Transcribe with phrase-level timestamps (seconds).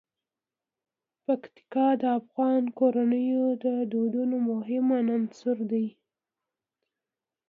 [1.25, 4.85] پکتیکا د افغان کورنیو د دودونو مهم
[5.17, 5.87] عنصر دی.